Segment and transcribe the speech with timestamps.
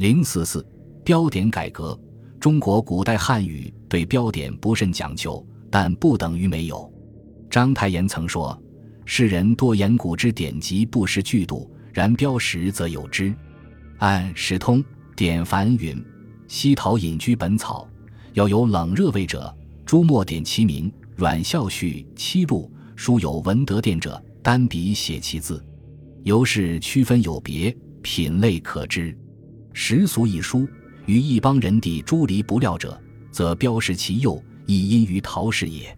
[0.00, 0.66] 零四四
[1.04, 1.98] 标点改革。
[2.40, 6.90] 中国古代汉语对标点不甚讲究，但不等于没有。
[7.50, 8.58] 章太炎曾说
[9.04, 13.34] ：“世人多言古之典籍不识句读，然标识则有之。”
[14.00, 14.82] 按《史通·
[15.14, 16.02] 典凡》云
[16.48, 17.86] ：“西陶隐居本草，
[18.32, 19.54] 要有冷热味者，
[19.84, 25.62] 朱墨点其名；阮孝绪七录，书有文德殿者，单笔写其字，
[26.22, 29.14] 由是区分有别，品类可知。
[29.72, 30.68] 时俗一书。”
[31.06, 33.00] 与一邦人地诸离不料者，
[33.32, 35.96] 则标识其右，亦因于陶氏也。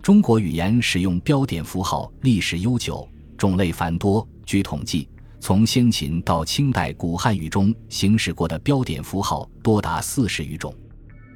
[0.00, 4.26] 中国语言使用标点符号历史悠久，种类繁多。
[4.46, 5.08] 据统计，
[5.40, 10.74] 从先秦到清代古汉语中行使过的标点符号多达四十余种。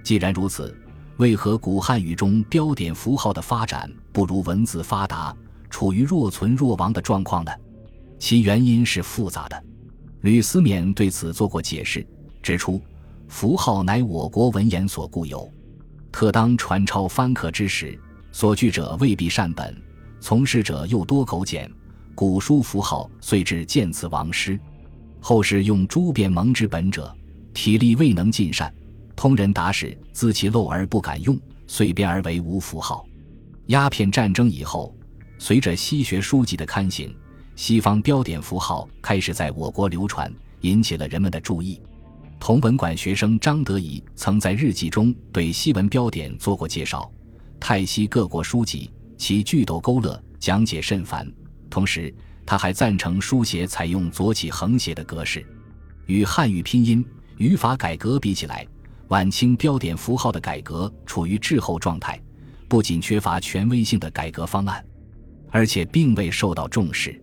[0.03, 0.75] 既然如此，
[1.19, 5.37] 为何古汉语中标点符号的发展不如文字发达，
[5.69, 7.51] 处于若存若亡的状况呢？
[8.19, 9.65] 其原因是复杂的。
[10.23, 12.07] 吕思勉对此做过解释，
[12.43, 12.81] 指出。
[13.29, 15.49] 符号乃我国文言所固有，
[16.11, 17.97] 特当传抄翻刻之时，
[18.33, 19.73] 所据者未必善本，
[20.19, 21.71] 从事者又多苟简，
[22.13, 24.59] 古书符号遂至渐次亡失。
[25.21, 27.15] 后世用诸变蒙之本者，
[27.55, 28.75] 体力未能尽善，
[29.15, 33.07] 通人达使资其漏而不敢用，遂变而为无符号。
[33.67, 34.93] 鸦片战争以后，
[35.39, 37.15] 随着西学书籍的刊行，
[37.61, 41.79] 西方标点符号开始在我国流传，引起了人们的注意。
[42.39, 47.13] 同文馆学生张德仪曾在日记中对西文标点做过介绍，
[47.61, 51.31] 泰西各国书籍其句斗勾勒讲解甚繁。
[51.69, 52.11] 同时，
[52.47, 55.45] 他还赞成书写采用左起横写的格式。
[56.07, 57.05] 与汉语拼音
[57.37, 58.67] 语法改革比起来，
[59.09, 62.19] 晚清标点符号的改革处于滞后状态，
[62.69, 64.83] 不仅缺乏权威性的改革方案，
[65.51, 67.23] 而且并未受到重视。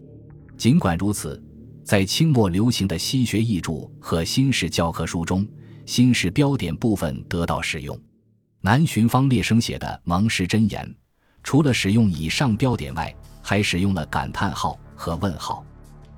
[0.57, 1.41] 尽管如此。
[1.83, 5.47] 在清末流行的西学译著和新式教科书中，
[5.85, 7.97] 新式标点部分得到使用。
[8.59, 10.85] 南巡方列生写的《蒙氏真言》，
[11.43, 15.65] 除了使用以上标点外，还使用了感叹号和问号。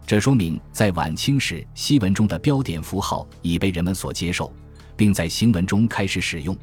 [0.08, 4.52] 这说明在晚清时，西文中的标点符号已被人们所接受，
[4.97, 6.58] 并在行文中开始使用。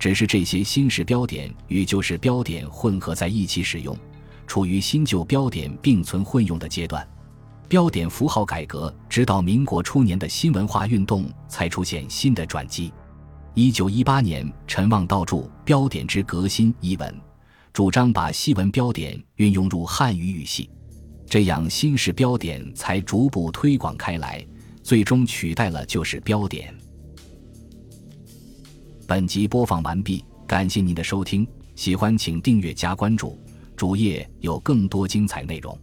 [0.00, 3.96] 只是这些新式标点与旧式标点混合在一起使用，
[4.48, 7.06] 处于新旧标点并存混用的阶段。
[7.68, 12.90] 标点符号改革，直到民国初年的新文化运动才出现新的转机。
[13.52, 15.36] 一九一八年，陈望道著
[15.66, 17.14] 《标点之革新》一文，
[17.74, 20.70] 主张把西文标点运用入汉语语系，
[21.26, 24.42] 这样新式标点才逐步推广开来，
[24.82, 26.74] 最终取代了旧式标点。
[29.06, 33.38] 本集播放完毕，感谢您的收听，喜欢请订阅加关注，
[33.76, 35.78] 主页有更多精彩内容。